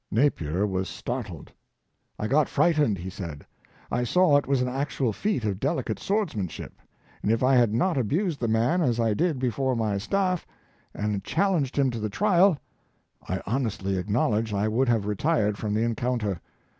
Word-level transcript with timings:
''Napier 0.11 0.65
was 0.65 0.89
star 0.89 1.21
tled." 1.25 1.49
I 2.19 2.25
got 2.25 2.49
frightened," 2.49 2.97
he 2.97 3.09
said; 3.11 3.45
"I 3.91 4.03
saw 4.03 4.35
it 4.37 4.47
was 4.47 4.59
an 4.59 4.67
actual 4.67 5.13
feat 5.13 5.45
of 5.45 5.59
delicate 5.59 5.99
swordsmanship, 5.99 6.73
and 7.21 7.31
if 7.31 7.43
I 7.43 7.53
had 7.53 7.71
not 7.71 7.99
abused 7.99 8.39
the 8.39 8.47
man 8.47 8.81
as 8.81 8.99
I 8.99 9.13
did 9.13 9.37
before 9.37 9.75
my 9.75 9.99
staff, 9.99 10.47
and 10.91 11.23
challenged 11.23 11.77
him 11.77 11.91
to 11.91 11.99
the 11.99 12.09
trial, 12.09 12.57
I 13.29 13.43
honestly 13.45 13.95
acknowledge 13.95 14.55
I 14.55 14.67
would 14.67 14.89
have 14.89 15.05
retired 15.05 15.59
from 15.59 15.75
the 15.75 15.83
encounter. 15.83 16.41